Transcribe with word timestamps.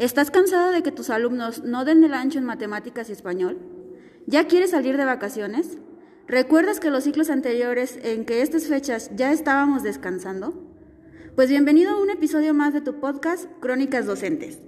¿Estás 0.00 0.30
cansado 0.30 0.72
de 0.72 0.82
que 0.82 0.92
tus 0.92 1.10
alumnos 1.10 1.62
no 1.62 1.84
den 1.84 2.02
el 2.02 2.14
ancho 2.14 2.38
en 2.38 2.46
matemáticas 2.46 3.10
y 3.10 3.12
español? 3.12 3.58
¿Ya 4.26 4.46
quieres 4.46 4.70
salir 4.70 4.96
de 4.96 5.04
vacaciones? 5.04 5.76
¿Recuerdas 6.26 6.80
que 6.80 6.88
los 6.88 7.04
ciclos 7.04 7.28
anteriores 7.28 7.98
en 8.02 8.24
que 8.24 8.40
estas 8.40 8.64
fechas 8.64 9.10
ya 9.14 9.30
estábamos 9.30 9.82
descansando? 9.82 10.54
Pues 11.36 11.50
bienvenido 11.50 11.90
a 11.90 12.00
un 12.00 12.08
episodio 12.08 12.54
más 12.54 12.72
de 12.72 12.80
tu 12.80 12.98
podcast 12.98 13.44
Crónicas 13.60 14.06
Docentes. 14.06 14.58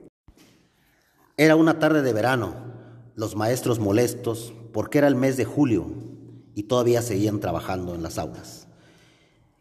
Era 1.38 1.56
una 1.56 1.78
tarde 1.78 2.02
de 2.02 2.12
verano, 2.12 2.54
los 3.14 3.34
maestros 3.34 3.78
molestos 3.78 4.52
porque 4.74 4.98
era 4.98 5.08
el 5.08 5.16
mes 5.16 5.38
de 5.38 5.46
julio 5.46 5.86
y 6.54 6.64
todavía 6.64 7.00
seguían 7.00 7.40
trabajando 7.40 7.94
en 7.94 8.02
las 8.02 8.18
aulas. 8.18 8.68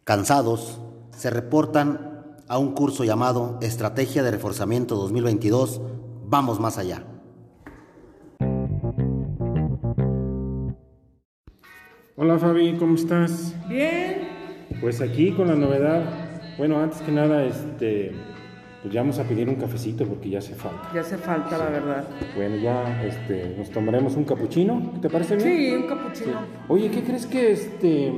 Cansados, 0.04 0.82
se 1.16 1.30
reportan 1.30 2.11
a 2.52 2.58
un 2.58 2.74
curso 2.74 3.06
llamado 3.06 3.58
Estrategia 3.62 4.24
de 4.24 4.32
Reforzamiento 4.32 4.98
2022, 4.98 5.80
Vamos 6.26 6.60
Más 6.60 6.78
Allá. 6.78 7.02
Hola 12.18 12.38
Fabi, 12.38 12.76
¿cómo 12.78 12.96
estás? 12.96 13.56
Bien. 13.70 14.28
Pues 14.82 15.00
aquí 15.00 15.32
con 15.32 15.48
la 15.48 15.56
novedad, 15.56 16.04
bueno, 16.58 16.78
antes 16.82 17.00
que 17.04 17.14
nada, 17.14 17.46
este, 17.46 18.12
pues 18.82 18.94
ya 18.94 19.00
vamos 19.00 19.18
a 19.20 19.24
pedir 19.24 19.48
un 19.48 19.56
cafecito 19.56 20.06
porque 20.06 20.30
ya 20.30 20.40
hace 20.40 20.54
falta. 20.54 20.92
Ya 20.94 21.00
hace 21.00 21.18
falta, 21.18 21.58
la 21.58 21.70
verdad. 21.70 22.06
Bueno, 22.36 22.58
ya 22.58 23.02
este, 23.06 23.56
nos 23.58 23.70
tomaremos 23.70 24.18
un 24.18 24.26
capuchino, 24.26 24.92
¿te 25.02 25.10
parece 25.10 25.38
bien? 25.38 25.48
Sí, 25.48 25.72
un 25.72 25.88
capuchino. 25.88 26.40
Oye, 26.68 26.92
¿qué 26.92 27.02
crees 27.02 27.26
que 27.28 27.54
este, 27.54 28.12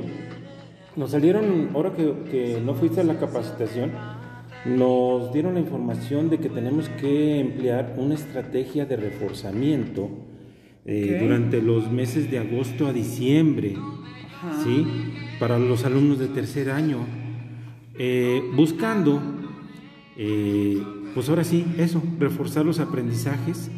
nos 0.96 1.12
salieron, 1.12 1.70
ahora 1.72 1.92
que, 1.92 2.24
que 2.32 2.60
no 2.60 2.74
fuiste 2.74 3.00
a 3.00 3.04
la 3.04 3.16
capacitación, 3.16 3.92
nos 4.64 5.32
dieron 5.32 5.54
la 5.54 5.60
información 5.60 6.30
de 6.30 6.38
que 6.38 6.48
tenemos 6.48 6.88
que 6.88 7.40
emplear 7.40 7.94
una 7.98 8.14
estrategia 8.14 8.86
de 8.86 8.96
reforzamiento 8.96 10.10
eh, 10.86 11.18
durante 11.20 11.62
los 11.62 11.90
meses 11.90 12.30
de 12.30 12.38
agosto 12.38 12.86
a 12.86 12.92
diciembre, 12.92 13.76
¿sí? 14.62 14.86
Para 15.38 15.58
los 15.58 15.84
alumnos 15.84 16.18
de 16.18 16.28
tercer 16.28 16.70
año, 16.70 16.98
eh, 17.98 18.42
buscando, 18.54 19.22
eh, 20.16 20.82
pues 21.14 21.28
ahora 21.28 21.44
sí, 21.44 21.64
eso, 21.78 22.02
reforzar 22.18 22.64
los 22.64 22.80
aprendizajes 22.80 23.70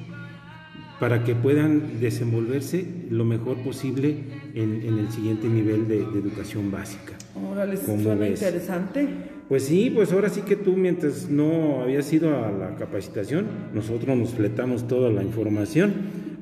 para 1.01 1.25
que 1.25 1.35
puedan 1.35 2.01
desenvolverse 2.01 2.87
lo 3.11 3.25
mejor 3.25 3.59
posible 3.59 4.17
en, 4.55 4.83
el 4.99 5.11
siguiente 5.11 5.49
nivel 5.49 5.89
de, 5.89 5.99
educación 5.99 6.71
básica. 6.71 7.13
Órale, 7.35 7.77
suena 7.77 8.27
interesante. 8.27 9.09
Pues 9.49 9.65
sí, 9.65 9.91
pues 9.95 10.13
ahora 10.13 10.29
sí 10.29 10.41
que 10.41 10.57
tú 10.57 10.73
mientras 10.77 11.29
no 11.29 11.83
habías 11.83 12.13
ido 12.13 12.45
a 12.45 12.51
la 12.51 12.75
capacitación, 12.77 13.47
nosotros 13.75 14.17
nos 14.17 14.31
fletamos 14.31 14.89
toda 14.89 15.11
la 15.11 15.23
información, 15.23 15.93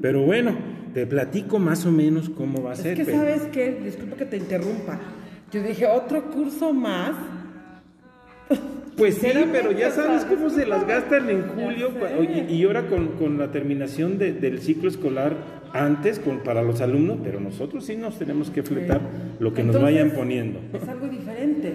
pero 0.00 0.22
bueno, 0.22 0.56
te 0.94 1.06
platico 1.06 1.58
más 1.58 1.84
o 1.84 1.92
menos 1.92 2.30
cómo 2.30 2.62
va 2.62 2.72
a 2.72 2.76
ser. 2.76 2.98
Es 2.98 3.06
que 3.06 3.12
sabes 3.12 3.42
qué, 3.52 3.78
disculpa 3.84 4.16
que 4.16 4.24
te 4.24 4.36
interrumpa, 4.36 5.00
yo 5.52 5.62
dije, 5.62 5.86
otro 5.86 6.30
curso 6.30 6.72
más. 6.72 7.14
Pues 8.96 9.16
sí, 9.16 9.28
pero 9.50 9.72
ya 9.72 9.90
sabes 9.90 10.24
cómo 10.24 10.50
se 10.50 10.66
las 10.66 10.86
gastan 10.86 11.28
en 11.28 11.48
julio 11.48 11.90
y, 12.48 12.64
ahora 12.64 12.86
con, 12.86 13.38
la 13.38 13.50
terminación 13.50 14.18
del 14.18 14.60
ciclo 14.60 14.88
escolar 14.88 15.34
antes 15.72 16.20
con, 16.20 16.38
para 16.40 16.62
los 16.62 16.80
alumnos, 16.80 17.18
pero 17.24 17.40
nosotros 17.40 17.84
sí 17.84 17.96
nos 17.96 18.18
tenemos 18.18 18.50
que 18.50 18.62
fletar 18.62 19.00
lo 19.40 19.52
que 19.52 19.64
nos 19.64 19.80
vayan 19.80 20.12
poniendo. 20.12 20.60
Es 20.72 20.88
algo 20.88 21.08
diferente. 21.08 21.72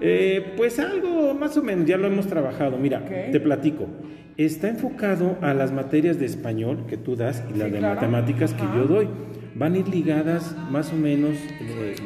Eh, 0.00 0.54
pues 0.56 0.78
algo 0.78 1.34
más 1.34 1.56
o 1.56 1.62
menos, 1.62 1.86
ya 1.86 1.96
lo 1.96 2.06
hemos 2.06 2.28
trabajado. 2.28 2.78
Mira, 2.78 3.04
te 3.04 3.40
platico. 3.40 3.88
Está 4.36 4.68
enfocado 4.68 5.36
a 5.42 5.54
las 5.54 5.72
materias 5.72 6.18
de 6.18 6.26
español 6.26 6.86
que 6.88 6.96
tú 6.96 7.16
das 7.16 7.42
y 7.52 7.58
las 7.58 7.70
de 7.72 7.80
matemáticas 7.80 8.54
que 8.54 8.62
yo 8.74 8.84
doy. 8.84 9.08
Van 9.54 9.74
a 9.74 9.78
ir 9.78 9.88
ligadas 9.88 10.56
más 10.70 10.92
o 10.92 10.96
menos 10.96 11.36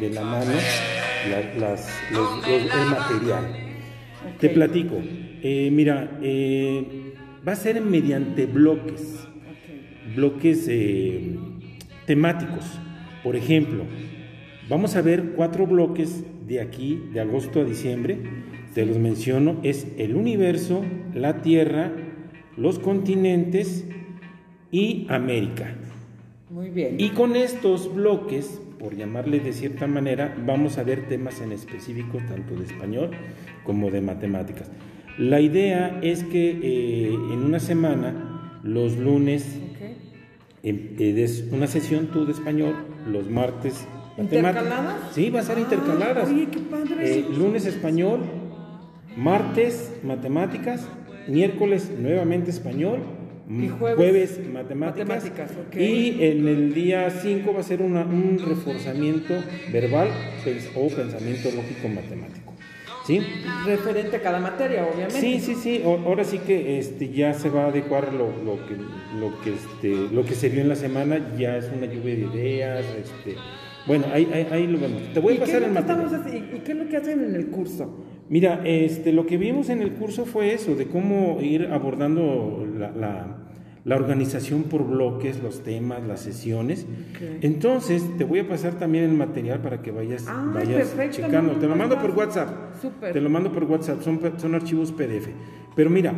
de, 0.01 0.11
la 0.11 0.23
mano 0.23 0.53
las, 1.59 1.89
el 2.11 2.91
material. 2.91 3.66
Te 4.39 4.49
platico. 4.49 4.97
Eh, 5.43 5.71
mira, 5.73 6.19
eh, 6.23 7.15
va 7.47 7.53
a 7.53 7.57
ser 7.57 7.81
mediante 7.81 8.47
bloques, 8.47 9.27
bloques 10.15 10.71
temáticos. 12.07 12.65
Por 13.23 13.37
ejemplo, 13.37 13.85
vamos 14.69 14.97
a 14.97 15.03
ver 15.03 15.33
cuatro 15.37 15.67
bloques 15.67 16.25
de 16.47 16.61
aquí, 16.61 17.03
de 17.13 17.21
agosto 17.21 17.61
a 17.61 17.65
diciembre, 17.65 18.19
te 18.75 18.87
los 18.87 18.99
menciono, 18.99 19.59
es 19.63 19.87
el 19.99 20.15
universo, 20.15 20.85
la 21.15 21.43
Tierra, 21.43 21.93
los 22.57 22.79
continentes 22.79 23.87
y 24.71 25.07
América. 25.09 25.75
Muy 26.57 26.71
bien. 26.71 26.99
Y 26.99 27.11
con 27.11 27.37
estos 27.37 27.95
bloques, 27.95 28.63
por 28.79 28.97
llamarle 28.97 29.41
de 29.41 29.53
cierta 29.53 29.87
manera, 29.87 30.35
vamos 30.47 30.79
a 30.79 30.85
ver 30.85 31.07
temas 31.07 31.43
en 31.43 31.53
específico, 31.53 32.17
tanto 32.27 32.55
de 32.55 32.65
español 32.65 33.11
como 33.63 33.91
de 33.91 34.01
matemáticas. 34.01 34.71
La 35.19 35.43
idea 35.43 36.01
es 36.03 36.25
que 36.25 36.53
eh, 36.53 37.09
en 37.09 37.45
una 37.45 37.61
semana, 37.61 38.59
los 38.63 38.97
lunes, 38.97 39.61
okay. 39.75 39.99
eh, 40.63 41.49
una 41.53 41.67
sesión 41.67 42.07
tú 42.07 42.25
de 42.25 42.33
español, 42.33 42.75
los 43.07 43.29
martes 43.29 43.87
¿Intercaladas? 44.17 45.13
Sí, 45.13 45.29
va 45.29 45.41
a 45.41 45.43
ser 45.43 45.59
intercaladas. 45.59 46.27
Oye, 46.31 46.49
qué 46.51 46.61
padre. 46.61 47.19
Eh, 47.19 47.27
lunes 47.37 47.67
español, 47.67 48.21
martes 49.15 49.93
matemáticas, 50.03 50.89
miércoles 51.29 51.93
nuevamente 51.99 52.51
español, 52.51 53.01
¿Y 53.49 53.69
jueves? 53.69 54.41
matemáticas. 54.53 55.53
Y 55.75 56.23
en 56.25 56.49
el 56.49 56.75
día 56.75 57.11
5 57.11 57.53
va 57.53 57.61
a 57.61 57.63
ser 57.63 57.81
un 57.83 58.39
reforzamiento 58.45 59.35
verbal 59.73 60.09
o 60.75 60.89
pensamiento 60.89 61.51
lógico 61.51 61.89
matemático. 61.89 62.47
¿Sí? 63.07 63.21
Referente 63.65 64.17
a 64.17 64.21
cada 64.21 64.41
materia, 64.41 64.85
obviamente. 64.85 65.21
Sí, 65.21 65.39
sí, 65.39 65.55
sí. 65.55 65.83
Ahora 65.85 66.25
sí 66.25 66.39
que 66.39 66.81
este, 66.81 67.09
ya 67.11 67.35
se 67.35 67.51
va 67.51 67.67
a 67.67 67.69
adecuar 67.69 68.13
lo, 68.13 68.33
lo 68.43 68.67
que, 68.67 68.75
lo, 69.21 69.41
que, 69.43 69.55
este, 69.55 70.13
lo 70.13 70.25
que 70.25 70.35
se 70.35 70.49
vio 70.49 70.61
en 70.63 70.69
la 70.69 70.75
semana, 70.75 71.37
ya 71.39 71.57
es 71.57 71.71
una 71.73 71.87
lluvia 71.87 72.17
de 72.17 72.23
ideas, 72.23 72.85
este, 73.01 73.37
bueno, 73.87 74.07
ahí, 74.13 74.49
ahí, 74.51 74.67
lo 74.67 74.81
vemos. 74.81 75.01
Te 75.15 75.21
voy 75.21 75.37
a 75.37 75.41
pasar 75.41 75.63
el 75.63 75.71
material. 75.71 76.51
¿Y 76.53 76.59
qué 76.59 76.73
es 76.73 76.79
lo 76.79 76.89
que 76.89 76.97
hacen 76.97 77.23
en 77.23 77.37
el 77.37 77.47
curso? 77.47 78.06
Mira, 78.29 78.63
este, 78.65 79.13
lo 79.13 79.27
que 79.27 79.37
vimos 79.37 79.69
en 79.69 79.83
el 79.83 79.93
curso 79.93 80.25
fue 80.27 80.53
eso, 80.53 80.75
de 80.75 80.87
cómo 80.87 81.39
ir 81.41 81.69
abordando 81.73 82.67
la, 82.77 82.91
la, 83.85 83.97
organización 83.97 84.65
por 84.65 84.85
bloques, 84.85 85.41
los 85.41 85.63
temas, 85.63 86.03
las 86.03 86.21
sesiones. 86.21 86.87
Entonces, 87.41 88.05
te 88.19 88.25
voy 88.25 88.41
a 88.41 88.49
pasar 88.49 88.75
también 88.75 89.05
el 89.05 89.13
material 89.13 89.61
para 89.61 89.81
que 89.81 89.93
vayas, 89.93 90.27
ah, 90.27 90.51
vayas 90.53 90.97
checando. 91.11 91.53
te 91.53 91.69
lo 91.69 91.77
mando 91.77 92.01
por 92.01 92.11
WhatsApp. 92.11 92.75
Súper. 92.83 93.13
Te 93.13 93.21
lo 93.21 93.31
mando 93.31 93.53
por 93.53 93.65
WhatsApp, 93.65 94.03
son, 94.03 94.21
son 94.39 94.55
archivos 94.57 94.91
PDF. 94.91 95.29
Pero 95.77 95.89
mira, 95.89 96.13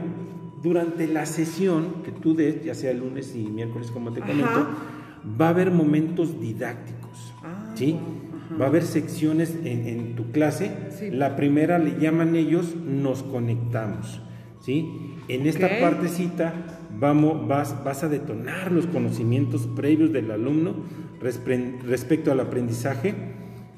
durante 0.63 1.07
la 1.07 1.27
sesión 1.27 2.03
que 2.05 2.11
tú 2.11 2.35
des, 2.35 2.65
ya 2.65 2.75
sea 2.75 2.93
lunes 2.95 3.35
y 3.37 3.47
miércoles, 3.47 3.91
como 3.91 4.13
te 4.13 4.21
comento, 4.21 4.67
va 5.41 5.47
a 5.47 5.51
haber 5.51 5.71
momentos 5.71 6.41
didácticos. 6.41 7.35
Ah, 7.45 7.73
¿sí? 7.75 7.99
Va 8.61 8.67
a 8.67 8.69
haber 8.69 8.83
secciones 8.83 9.57
en, 9.65 10.15
tu 10.17 10.31
clase. 10.31 10.71
La 11.13 11.37
primera 11.37 11.79
le 11.79 11.99
llaman 11.99 12.37
ellos 12.37 12.75
nos 12.77 13.23
conectamos. 13.23 14.21
¿sí? 14.61 14.89
En 15.29 15.47
esta 15.47 15.69
partecita 15.81 16.55
vamos, 16.99 17.47
vas, 17.47 17.85
vas 17.85 18.05
a 18.05 18.09
detonar 18.09 18.73
los 18.73 18.87
conocimientos 18.87 19.67
previos 19.67 20.13
del 20.13 20.31
alumno 20.31 20.75
respecto 21.21 22.33
al 22.33 22.41
aprendizaje 22.41 23.15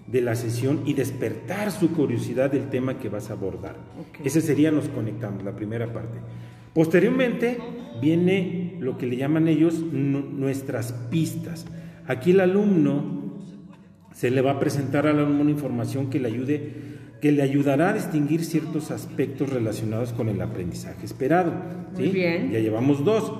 de 0.06 0.20
la 0.20 0.34
sesión 0.34 0.80
y 0.86 0.94
despertar 0.94 1.70
su 1.70 1.92
curiosidad 1.92 2.50
del 2.50 2.68
tema 2.68 2.98
que 2.98 3.08
vas 3.08 3.30
a 3.30 3.34
abordar. 3.34 3.76
Ese 4.24 4.40
sería 4.40 4.70
nos 4.70 4.88
conectamos, 4.88 5.44
la 5.44 5.54
primera 5.54 5.92
parte. 5.92 6.18
Posteriormente 6.74 7.58
viene 8.00 8.76
lo 8.80 8.98
que 8.98 9.06
le 9.06 9.16
llaman 9.16 9.48
ellos 9.48 9.80
nuestras 9.92 10.92
pistas. 11.10 11.66
Aquí 12.06 12.32
el 12.32 12.40
alumno 12.40 13.19
se 14.20 14.30
le 14.30 14.42
va 14.42 14.50
a 14.52 14.60
presentar 14.60 15.06
al 15.06 15.18
alumno 15.18 15.40
una 15.40 15.50
información 15.50 16.10
que 16.10 16.20
le 16.20 16.28
ayude, 16.28 16.72
que 17.22 17.32
le 17.32 17.40
ayudará 17.40 17.88
a 17.88 17.92
distinguir 17.94 18.44
ciertos 18.44 18.90
aspectos 18.90 19.48
relacionados 19.48 20.12
con 20.12 20.28
el 20.28 20.42
aprendizaje 20.42 21.06
esperado. 21.06 21.54
Muy 21.94 22.08
bien. 22.08 22.50
Ya 22.50 22.58
llevamos 22.58 23.02
dos. 23.02 23.32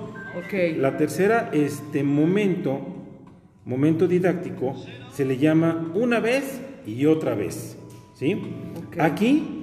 Okay. 0.45 0.73
La 0.73 0.97
tercera, 0.97 1.51
este 1.53 2.03
momento, 2.03 2.81
momento 3.63 4.07
didáctico, 4.07 4.75
se 5.13 5.23
le 5.23 5.37
llama 5.37 5.91
una 5.93 6.19
vez 6.19 6.59
y 6.87 7.05
otra 7.05 7.35
vez. 7.35 7.77
¿sí? 8.15 8.41
Aquí 8.97 9.61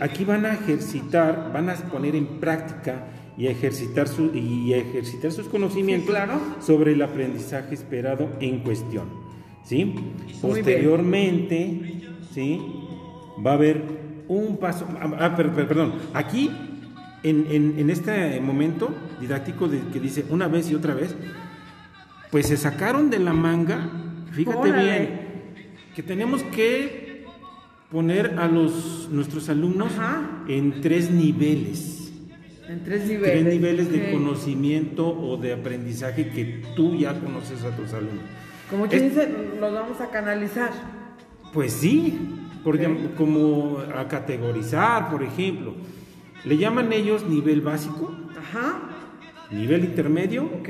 Aquí 0.00 0.24
van 0.24 0.44
a 0.44 0.54
ejercitar, 0.54 1.52
van 1.52 1.70
a 1.70 1.74
poner 1.76 2.16
en 2.16 2.40
práctica 2.40 3.06
y 3.36 3.46
ejercitar, 3.46 4.08
su, 4.08 4.34
y 4.34 4.74
ejercitar 4.74 5.30
sus 5.30 5.46
conocimientos 5.46 6.16
sobre 6.58 6.92
el 6.92 7.02
aprendizaje 7.02 7.74
esperado 7.74 8.28
en 8.40 8.58
cuestión. 8.60 9.27
¿Sí? 9.68 9.94
Posteriormente, 10.40 12.00
¿sí? 12.32 12.60
va 13.44 13.52
a 13.52 13.54
haber 13.54 13.82
un 14.28 14.56
paso, 14.58 14.86
ah, 15.00 15.36
perdón, 15.36 15.94
aquí 16.14 16.50
en, 17.22 17.46
en- 17.50 17.78
en 17.78 17.90
este 17.90 18.40
momento 18.40 18.90
didáctico 19.20 19.68
de, 19.68 19.80
que 19.92 20.00
dice 20.00 20.24
una 20.30 20.48
vez 20.48 20.70
y 20.70 20.74
otra 20.74 20.94
vez, 20.94 21.14
pues 22.30 22.46
se 22.46 22.56
sacaron 22.56 23.10
de 23.10 23.18
la 23.18 23.32
manga, 23.32 23.90
fíjate 24.32 24.70
Órale. 24.70 24.82
bien, 24.82 25.20
que 25.94 26.02
tenemos 26.02 26.42
que 26.44 27.24
poner 27.90 28.38
a 28.38 28.46
los 28.48 29.08
nuestros 29.10 29.48
alumnos 29.48 29.92
Ajá. 29.98 30.44
en 30.48 30.80
tres 30.80 31.10
niveles. 31.10 32.12
En 32.68 32.84
tres 32.84 33.06
niveles. 33.06 33.30
Tres 33.32 33.44
niveles 33.54 33.90
de 33.90 34.12
conocimiento 34.12 35.08
o 35.08 35.38
de 35.38 35.54
aprendizaje 35.54 36.28
que 36.28 36.62
tú 36.76 36.96
ya 36.96 37.18
conoces 37.18 37.62
a 37.64 37.74
tus 37.74 37.94
alumnos. 37.94 38.24
Como 38.70 38.86
quien 38.86 39.04
Es- 39.04 39.14
dice, 39.14 39.28
los 39.60 39.72
vamos 39.72 40.00
a 40.00 40.10
canalizar. 40.10 40.70
Pues 41.52 41.72
sí, 41.72 42.18
por 42.62 42.78
llam- 42.78 43.14
como 43.16 43.78
a 43.94 44.06
categorizar, 44.08 45.10
por 45.10 45.22
ejemplo. 45.22 45.74
Le 46.44 46.56
llaman 46.58 46.92
ellos 46.92 47.24
nivel 47.26 47.60
básico, 47.62 48.14
Ajá. 48.38 48.80
nivel 49.50 49.84
intermedio 49.84 50.44
Ok. 50.60 50.68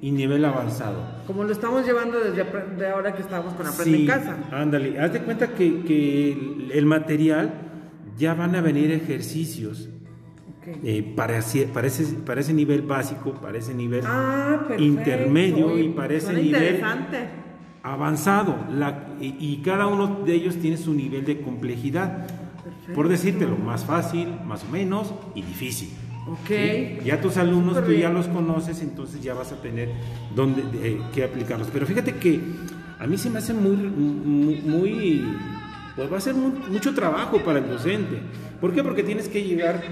y 0.00 0.10
nivel 0.10 0.44
avanzado. 0.44 1.22
Como 1.26 1.44
lo 1.44 1.52
estamos 1.52 1.86
llevando 1.86 2.18
desde 2.18 2.44
de 2.76 2.88
ahora 2.88 3.14
que 3.14 3.22
estamos 3.22 3.54
con 3.54 3.66
Aprende 3.66 3.96
Sí, 3.96 4.02
en 4.02 4.06
Casa. 4.06 4.36
ándale, 4.50 4.98
haz 4.98 5.12
de 5.12 5.20
cuenta 5.20 5.48
que, 5.54 5.82
que 5.82 6.32
el, 6.32 6.70
el 6.74 6.86
material 6.86 7.52
ya 8.18 8.34
van 8.34 8.54
a 8.56 8.60
venir 8.60 8.90
ejercicios 8.90 9.88
Ok. 10.62 10.78
eh, 10.84 11.12
para, 11.16 11.38
ese- 11.38 11.66
para, 11.66 11.86
ese, 11.88 12.04
para 12.04 12.40
ese 12.40 12.52
nivel 12.54 12.82
básico, 12.82 13.32
para 13.34 13.58
ese 13.58 13.74
nivel 13.74 14.02
Ah, 14.06 14.56
perfecto. 14.60 14.82
intermedio 14.82 15.76
y 15.78 15.88
para 15.90 16.14
ese 16.14 16.32
nivel 16.32 16.80
avanzado. 17.82 18.56
La- 18.70 19.08
y, 19.20 19.34
y 19.38 19.56
cada 19.64 19.86
uno 19.86 20.20
de 20.24 20.34
ellos 20.34 20.56
tiene 20.56 20.76
su 20.76 20.94
nivel 20.94 21.24
de 21.24 21.40
complejidad. 21.40 22.26
Por 22.94 23.08
decírtelo, 23.08 23.56
más 23.56 23.84
fácil, 23.84 24.28
más 24.46 24.64
o 24.64 24.68
menos 24.72 25.12
y 25.34 25.42
difícil. 25.42 25.90
Ya 27.04 27.20
tus 27.20 27.36
alumnos 27.36 27.84
tú 27.84 27.92
ya 27.92 28.08
los 28.10 28.28
conoces, 28.28 28.80
entonces 28.82 29.20
ya 29.22 29.34
vas 29.34 29.50
a 29.52 29.60
tener 29.60 29.90
dónde 30.34 30.62
eh, 30.82 31.00
que 31.12 31.24
aplicarlos. 31.24 31.68
Pero 31.72 31.86
fíjate 31.86 32.14
que 32.14 32.40
a 33.00 33.06
mí 33.08 33.18
se 33.18 33.28
me 33.30 33.38
hace 33.38 33.52
muy, 33.52 33.76
muy- 33.76 34.61
pues 35.96 36.12
va 36.12 36.16
a 36.16 36.20
ser 36.20 36.34
mu- 36.34 36.52
mucho 36.70 36.94
trabajo 36.94 37.38
para 37.44 37.58
el 37.58 37.68
docente. 37.68 38.18
¿Por 38.60 38.72
qué? 38.72 38.82
Porque 38.82 39.02
tienes 39.02 39.28
que 39.28 39.42
llegar, 39.42 39.82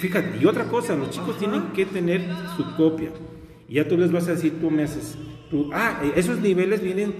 fíjate, 0.00 0.38
y 0.40 0.46
otra 0.46 0.64
cosa, 0.64 0.94
los 0.96 1.10
chicos 1.10 1.38
tienen 1.38 1.68
que 1.74 1.84
tener 1.86 2.22
su 2.56 2.74
copia. 2.76 3.10
Y 3.68 3.74
ya 3.74 3.88
tú 3.88 3.96
les 3.96 4.10
vas 4.12 4.26
a 4.28 4.32
decir, 4.32 4.54
tú 4.60 4.70
me 4.70 4.82
haces, 4.84 5.16
tú, 5.50 5.70
ah, 5.72 6.00
eh, 6.02 6.12
esos 6.16 6.38
niveles 6.40 6.82
vienen 6.82 7.14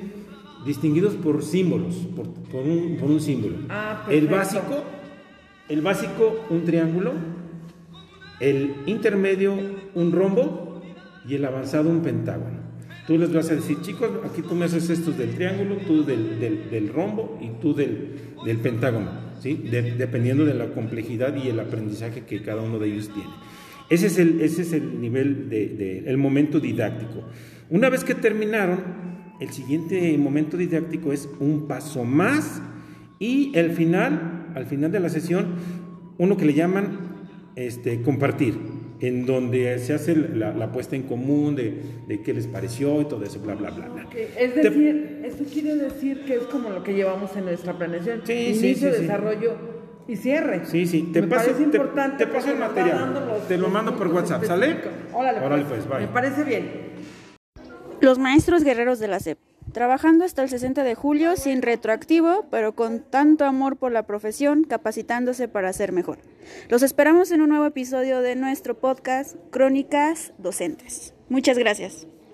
distinguidos 0.64 1.14
por 1.14 1.42
símbolos, 1.42 1.94
por, 2.16 2.26
por 2.50 2.62
un, 2.62 2.96
por 2.98 3.10
un 3.10 3.20
símbolo. 3.20 3.56
Ah, 3.69 4.04
el 4.10 4.28
básico, 4.28 4.82
el 5.69 5.81
básico, 5.82 6.44
un 6.50 6.64
triángulo, 6.64 7.12
el 8.40 8.75
intermedio 8.86 9.54
un 9.94 10.12
rombo 10.12 10.82
y 11.26 11.34
el 11.36 11.44
avanzado 11.44 11.88
un 11.88 12.00
pentágono. 12.00 12.63
Tú 13.06 13.19
les 13.19 13.33
vas 13.33 13.51
a 13.51 13.55
decir, 13.56 13.79
chicos, 13.83 14.09
aquí 14.25 14.41
tú 14.43 14.55
me 14.55 14.65
haces 14.65 14.89
estos 14.89 15.19
del 15.19 15.35
triángulo, 15.35 15.77
tú 15.87 16.05
del, 16.05 16.41
del- 16.41 16.89
rombo 16.89 17.39
y 17.43 17.49
tú 17.61 17.75
del, 17.75 18.15
del 18.47 18.56
pentágono, 18.59 19.11
¿sí? 19.41 19.55
De- 19.71 19.93
dependiendo 19.93 20.45
de 20.47 20.55
la 20.55 20.69
complejidad 20.73 21.35
y 21.37 21.49
el 21.49 21.61
aprendizaje 21.61 22.23
que 22.23 22.41
cada 22.41 22.62
uno 22.62 22.79
de 22.79 22.89
ellos 22.89 23.11
tiene. 23.12 23.29
Ese 23.91 24.06
es 24.06 24.19
el, 24.19 24.41
ese 24.41 24.62
es 24.62 24.73
el 24.73 25.01
nivel, 25.03 25.51
de, 25.51 25.69
de- 25.69 25.99
el 26.06 26.17
momento 26.17 26.61
didáctico. 26.61 27.25
Una 27.69 27.91
vez 27.91 28.05
que 28.05 28.15
terminaron, 28.15 28.81
el 29.39 29.51
siguiente 29.51 30.17
momento 30.17 30.56
didáctico 30.56 31.12
es 31.12 31.29
un 31.41 31.67
paso 31.69 32.05
más 32.05 32.62
y 33.19 33.53
el 33.55 33.73
final, 33.73 34.53
al 34.55 34.65
final 34.65 34.91
de 34.91 35.01
la 35.01 35.11
sesión, 35.11 35.47
uno 36.17 36.39
que 36.39 36.47
le 36.47 36.55
llaman 36.55 36.99
este, 37.56 38.01
compartir, 38.01 38.55
en 39.00 39.26
donde 39.26 39.79
se 39.79 39.93
hace 39.94 40.14
la, 40.17 40.52
la 40.52 40.70
puesta 40.73 40.94
en 40.96 41.02
común 41.02 41.56
de, 41.56 41.81
de 42.06 42.23
qué 42.23 42.32
les 42.32 42.46
pareció 42.46 43.00
y 43.00 43.05
todo 43.06 43.25
eso, 43.25 43.41
bla, 43.41 43.55
bla, 43.55 43.70
bla, 43.70 43.88
bla. 43.88 44.06
Es 44.38 44.55
Te- 44.55 44.62
decir, 44.62 45.20
esto 45.25 45.44
quiere 45.52 45.75
decir 45.76 46.25
que 46.25 46.35
es 46.35 46.43
como 46.44 46.70
lo 46.70 46.82
que 46.82 46.94
llevamos 46.94 47.35
en 47.37 47.44
nuestra 47.46 47.73
planeación. 47.76 48.23
Sí, 48.25 48.32
Inicio, 48.32 48.91
sí, 48.91 48.96
sí. 48.96 49.02
desarrollo 49.02 49.52
y 50.06 50.17
cierre. 50.17 50.64
Sí, 50.67 50.87
sí, 50.87 51.11
te 51.12 51.23
Me 51.23 51.29
paso- 51.29 51.43
parece 51.46 51.58
te- 51.58 51.64
importante 51.64 52.26
te 52.26 52.32
paso 52.32 52.50
el 52.52 52.58
material. 52.58 53.14
los- 53.14 53.49
Te 53.49 53.58
lo 53.58 53.69
mando 53.69 53.96
por 53.96 54.08
WhatsApp, 54.08 54.44
¿sale? 54.44 54.76
Órale, 55.12 55.41
Órale, 55.41 55.64
pues, 55.64 55.85
pues, 55.85 55.88
bye. 55.88 56.06
Me 56.06 56.12
parece 56.12 56.44
bien. 56.44 56.94
Los 58.00 58.19
maestros 58.19 58.64
guerreros 58.64 58.99
de 58.99 59.08
la 59.08 59.19
SEP, 59.20 59.38
trabajando 59.72 60.25
hasta 60.25 60.43
el 60.43 60.49
60 60.49 60.84
de 60.84 60.94
julio 60.94 61.37
sin 61.37 61.62
retroactivo, 61.62 62.46
pero 62.50 62.75
con 62.75 63.00
tanto 63.00 63.44
amor 63.44 63.76
por 63.76 63.93
la 63.93 64.06
profesión, 64.06 64.64
capacitándose 64.64 65.49
para 65.49 65.72
ser 65.72 65.93
mejor. 65.93 66.19
Los 66.69 66.82
esperamos 66.82 67.31
en 67.31 67.40
un 67.43 67.49
nuevo 67.49 67.66
episodio 67.66 68.20
de 68.20 68.37
nuestro 68.37 68.78
podcast 68.78 69.37
Crónicas 69.50 70.32
Docentes. 70.38 71.14
Muchas 71.28 71.58
gracias. 71.58 72.06